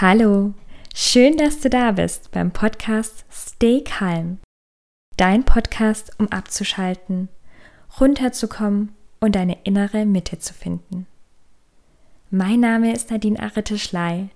[0.00, 0.54] Hallo,
[0.94, 4.38] schön, dass du da bist beim Podcast Stay Calm.
[5.16, 7.28] Dein Podcast, um abzuschalten,
[7.98, 11.08] runterzukommen und deine innere Mitte zu finden.
[12.30, 14.28] Mein Name ist Nadine Arete Schley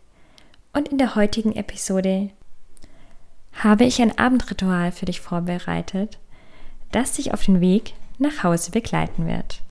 [0.73, 2.31] und in der heutigen Episode
[3.53, 6.19] habe ich ein Abendritual für dich vorbereitet,
[6.91, 9.63] das dich auf den Weg nach Hause begleiten wird.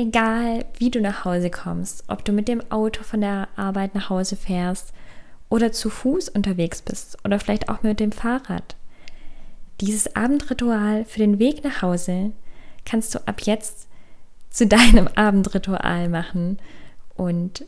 [0.00, 4.08] Egal, wie du nach Hause kommst, ob du mit dem Auto von der Arbeit nach
[4.08, 4.94] Hause fährst
[5.50, 8.76] oder zu Fuß unterwegs bist oder vielleicht auch mit dem Fahrrad.
[9.82, 12.32] Dieses Abendritual für den Weg nach Hause
[12.86, 13.88] kannst du ab jetzt
[14.48, 16.58] zu deinem Abendritual machen
[17.14, 17.66] und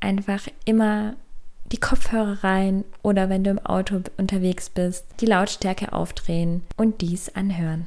[0.00, 1.14] einfach immer
[1.72, 7.34] die Kopfhörer rein oder wenn du im Auto unterwegs bist, die Lautstärke aufdrehen und dies
[7.34, 7.86] anhören.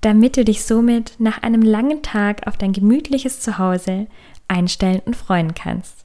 [0.00, 4.06] Damit du dich somit nach einem langen Tag auf dein gemütliches Zuhause
[4.48, 5.96] einstellen und freuen kannst.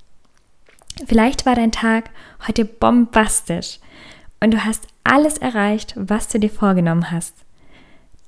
[1.06, 2.10] Vielleicht war dein Tag
[2.48, 3.80] heute bombastisch
[4.40, 7.36] und du hast alles erreicht, was du dir vorgenommen hast.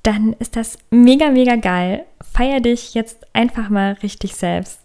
[0.03, 2.05] Dann ist das mega, mega geil.
[2.33, 4.79] Feier dich jetzt einfach mal richtig selbst.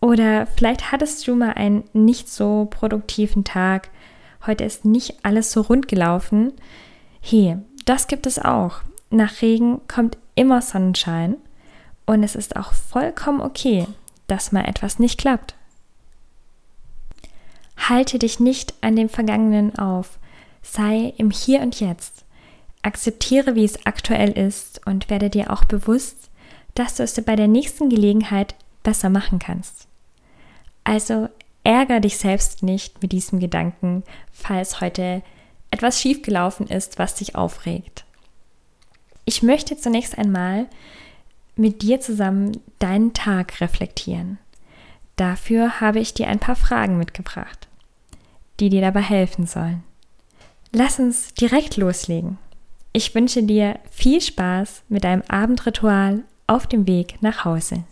[0.00, 3.88] Oder vielleicht hattest du mal einen nicht so produktiven Tag.
[4.46, 6.52] Heute ist nicht alles so rund gelaufen.
[7.20, 8.82] Hey, das gibt es auch.
[9.10, 11.36] Nach Regen kommt immer Sonnenschein.
[12.06, 13.86] Und es ist auch vollkommen okay,
[14.26, 15.54] dass mal etwas nicht klappt.
[17.76, 20.18] Halte dich nicht an dem Vergangenen auf.
[20.62, 22.24] Sei im Hier und Jetzt.
[22.82, 26.30] Akzeptiere, wie es aktuell ist und werde dir auch bewusst,
[26.74, 29.86] dass du es bei der nächsten Gelegenheit besser machen kannst.
[30.84, 31.28] Also
[31.64, 35.22] ärger dich selbst nicht mit diesem Gedanken, falls heute
[35.70, 38.04] etwas schiefgelaufen ist, was dich aufregt.
[39.28, 40.64] Ich möchte zunächst einmal
[41.54, 44.38] mit dir zusammen deinen Tag reflektieren.
[45.16, 47.68] Dafür habe ich dir ein paar Fragen mitgebracht,
[48.58, 49.84] die dir dabei helfen sollen.
[50.72, 52.38] Lass uns direkt loslegen.
[52.94, 57.84] Ich wünsche dir viel Spaß mit deinem Abendritual auf dem Weg nach Hause.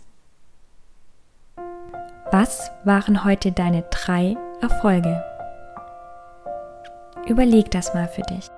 [2.31, 5.23] Was waren heute deine drei Erfolge?
[7.27, 8.49] Überleg das mal für dich.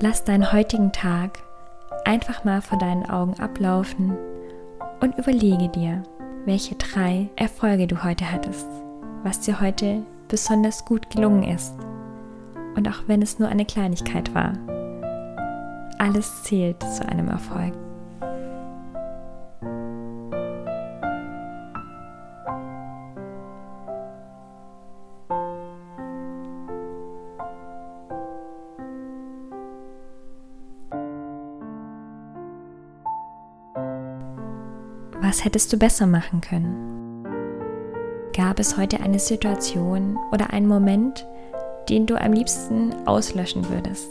[0.00, 1.40] Lass deinen heutigen Tag
[2.04, 4.16] einfach mal vor deinen Augen ablaufen
[5.00, 6.04] und überlege dir,
[6.44, 8.68] welche drei Erfolge du heute hattest,
[9.24, 11.74] was dir heute besonders gut gelungen ist.
[12.76, 14.52] Und auch wenn es nur eine Kleinigkeit war,
[15.98, 17.74] alles zählt zu einem Erfolg.
[35.20, 37.24] Was hättest du besser machen können?
[38.36, 41.26] Gab es heute eine Situation oder einen Moment,
[41.88, 44.08] den du am liebsten auslöschen würdest?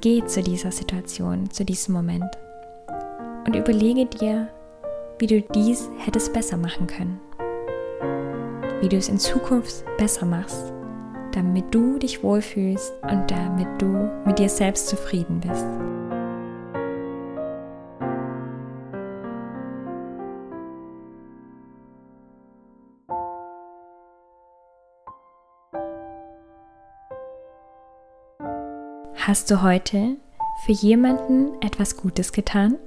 [0.00, 2.30] Geh zu dieser Situation, zu diesem Moment
[3.44, 4.48] und überlege dir,
[5.18, 7.20] wie du dies hättest besser machen können.
[8.80, 10.72] Wie du es in Zukunft besser machst,
[11.32, 15.66] damit du dich wohlfühlst und damit du mit dir selbst zufrieden bist.
[29.26, 30.16] Hast du heute
[30.64, 32.78] für jemanden etwas Gutes getan?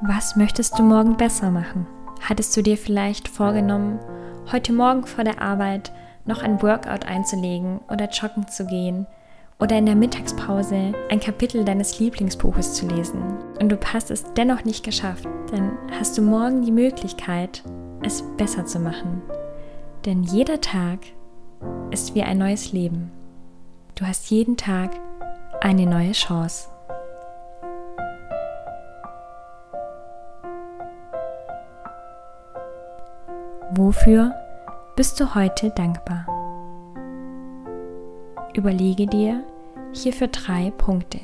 [0.00, 1.88] Was möchtest du morgen besser machen?
[2.20, 3.98] Hattest du dir vielleicht vorgenommen,
[4.52, 5.90] heute Morgen vor der Arbeit
[6.24, 9.08] noch ein Workout einzulegen oder joggen zu gehen
[9.58, 13.22] oder in der Mittagspause ein Kapitel deines Lieblingsbuches zu lesen
[13.60, 17.62] und du hast es dennoch nicht geschafft, dann hast du morgen die Möglichkeit,
[18.02, 19.22] es besser zu machen.
[20.04, 21.00] Denn jeder Tag
[21.90, 23.10] ist wie ein neues Leben.
[23.94, 24.90] Du hast jeden Tag
[25.60, 26.68] eine neue Chance.
[33.72, 34.32] Wofür
[34.94, 36.35] bist du heute dankbar?
[38.56, 39.44] Überlege dir
[39.92, 41.20] hierfür drei Punkte.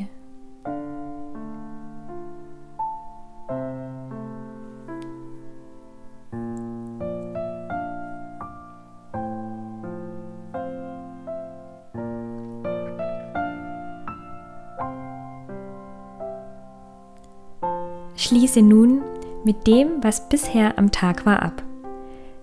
[18.14, 19.00] Schließe nun
[19.43, 21.62] mit dem, was bisher am Tag war, ab.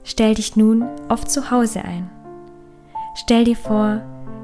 [0.03, 2.09] Stell dich nun auf zu Hause ein.
[3.13, 4.01] Stell dir vor,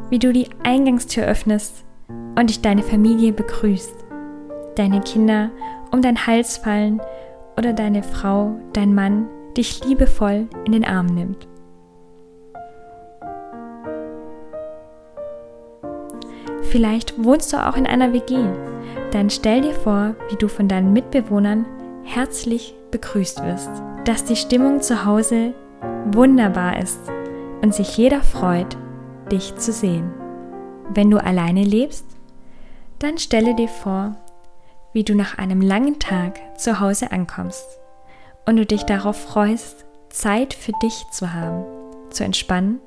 [0.10, 1.84] wie du die Eingangstür öffnest
[2.38, 4.06] und dich deine Familie begrüßt,
[4.76, 5.50] deine Kinder
[5.92, 7.02] um deinen Hals fallen
[7.58, 11.48] oder deine Frau, dein Mann dich liebevoll in den Arm nimmt.
[16.64, 18.38] Vielleicht wohnst du auch in einer WG.
[19.12, 21.66] Dann stell dir vor, wie du von deinen Mitbewohnern
[22.04, 23.70] herzlich begrüßt wirst,
[24.04, 25.54] dass die Stimmung zu Hause
[26.12, 27.00] wunderbar ist
[27.62, 28.76] und sich jeder freut,
[29.32, 30.12] dich zu sehen.
[30.94, 32.06] Wenn du alleine lebst,
[33.00, 34.16] dann stelle dir vor,
[34.94, 37.66] wie du nach einem langen Tag zu Hause ankommst
[38.46, 41.66] und du dich darauf freust, Zeit für dich zu haben,
[42.10, 42.80] zu entspannen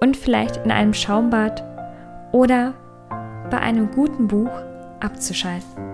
[0.00, 1.64] und vielleicht in einem Schaumbad
[2.32, 2.74] oder
[3.50, 4.50] bei einem guten Buch
[5.00, 5.92] abzuschalten.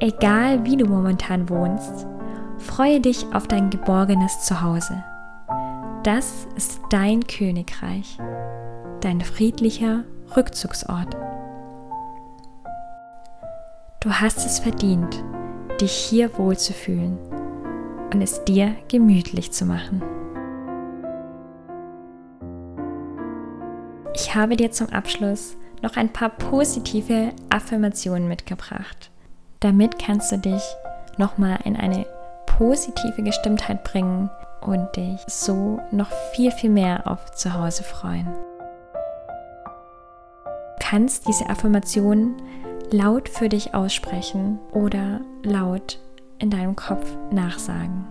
[0.00, 2.06] Egal wie du momentan wohnst,
[2.58, 5.02] freue dich auf dein geborgenes Zuhause.
[6.04, 8.18] Das ist dein Königreich,
[9.00, 10.04] dein friedlicher
[10.36, 11.16] Rückzugsort.
[14.00, 15.24] Du hast es verdient,
[15.80, 17.16] dich hier wohlzufühlen
[18.12, 20.02] und es dir gemütlich zu machen.
[24.14, 29.10] Ich habe dir zum Abschluss noch ein paar positive Affirmationen mitgebracht.
[29.60, 30.62] Damit kannst du dich
[31.16, 32.04] nochmal in eine
[32.44, 34.28] positive Gestimmtheit bringen
[34.64, 38.26] und dich so noch viel, viel mehr auf zu Hause freuen.
[40.44, 42.36] Du kannst diese Affirmationen
[42.90, 45.98] laut für dich aussprechen oder laut
[46.38, 48.04] in deinem Kopf nachsagen.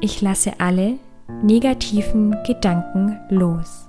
[0.00, 0.94] Ich lasse alle
[1.42, 3.86] negativen Gedanken los.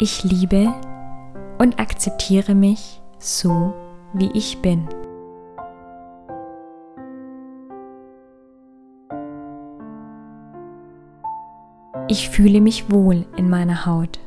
[0.00, 0.72] Ich liebe
[1.58, 3.74] und akzeptiere mich so,
[4.12, 4.88] wie ich bin.
[12.08, 14.18] Ich fühle mich wohl in meiner Haut.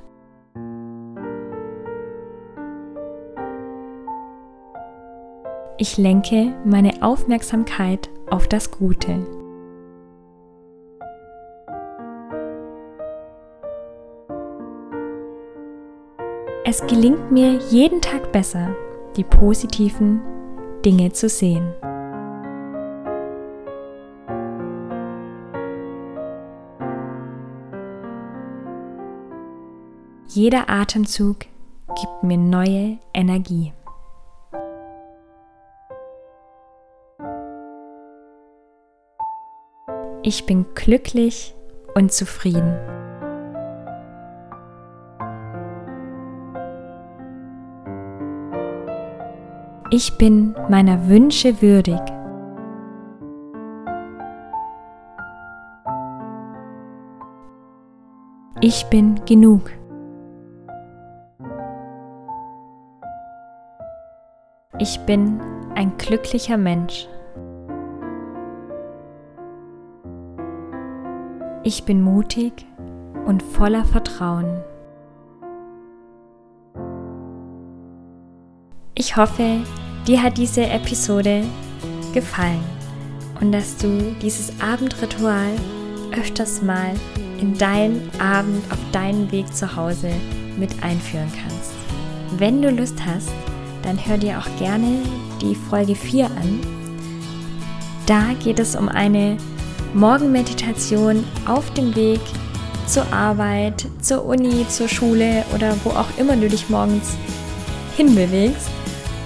[5.79, 9.25] Ich lenke meine Aufmerksamkeit auf das Gute.
[16.63, 18.75] Es gelingt mir jeden Tag besser,
[19.17, 20.21] die positiven
[20.83, 21.73] Dinge zu sehen.
[30.27, 31.39] Jeder Atemzug
[31.87, 33.73] gibt mir neue Energie.
[40.23, 41.53] Ich bin glücklich
[41.95, 43.00] und zufrieden.
[49.93, 51.99] Ich bin meiner Wünsche würdig.
[58.61, 59.69] Ich bin genug.
[64.79, 65.41] Ich bin
[65.75, 67.09] ein glücklicher Mensch.
[71.63, 72.65] Ich bin mutig
[73.25, 74.63] und voller Vertrauen.
[78.95, 79.61] Ich hoffe,
[80.11, 81.45] dir hat diese Episode
[82.13, 82.61] gefallen
[83.39, 85.53] und dass du dieses Abendritual
[86.11, 86.91] öfters mal
[87.39, 90.11] in deinen Abend auf deinen Weg zu Hause
[90.57, 91.71] mit einführen kannst.
[92.37, 93.31] Wenn du Lust hast,
[93.83, 94.97] dann hör dir auch gerne
[95.41, 96.59] die Folge 4 an.
[98.05, 99.37] Da geht es um eine
[99.93, 102.19] Morgenmeditation auf dem Weg
[102.85, 107.15] zur Arbeit, zur Uni, zur Schule oder wo auch immer du dich morgens
[107.95, 108.80] hinbewegst.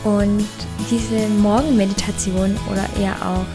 [0.05, 0.47] Und
[0.89, 3.45] diese Morgenmeditation oder eher auch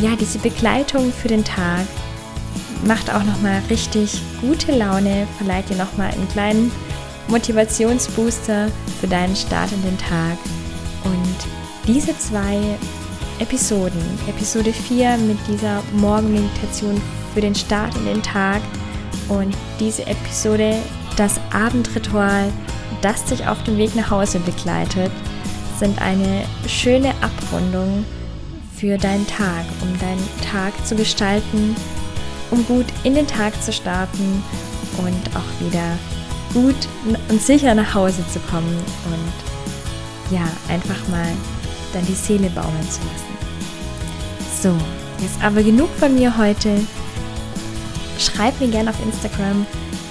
[0.00, 1.84] ja, diese Begleitung für den Tag
[2.86, 6.72] macht auch nochmal richtig gute Laune, verleiht dir nochmal einen kleinen
[7.28, 8.68] Motivationsbooster
[9.00, 10.38] für deinen Start in den Tag.
[11.04, 11.36] Und
[11.86, 12.58] diese zwei
[13.40, 17.02] Episoden, Episode 4 mit dieser Morgenmeditation
[17.34, 18.60] für den Start in den Tag
[19.28, 20.76] und diese Episode
[21.16, 22.52] das Abendritual,
[23.02, 25.10] das dich auf dem Weg nach Hause begleitet,
[25.80, 28.04] sind eine schöne Abrundung
[28.76, 31.74] für deinen Tag, um deinen Tag zu gestalten,
[32.50, 34.44] um gut in den Tag zu starten
[34.98, 35.98] und auch wieder
[36.52, 36.76] gut
[37.28, 41.32] und sicher nach Hause zu kommen und ja, einfach mal
[41.92, 43.30] dann die Seele baumeln zu lassen.
[44.62, 46.78] So, jetzt aber genug von mir heute.
[48.18, 49.64] Schreib mir gerne auf Instagram,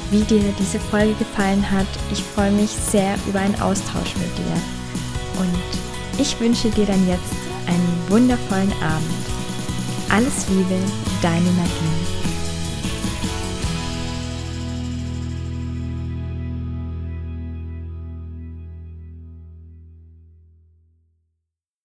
[0.09, 1.87] wie dir diese Folge gefallen hat.
[2.11, 4.78] Ich freue mich sehr über einen Austausch mit dir.
[5.39, 7.33] Und ich wünsche dir dann jetzt
[7.65, 9.25] einen wundervollen Abend.
[10.09, 10.75] Alles Liebe,
[11.21, 12.18] deine Nadine.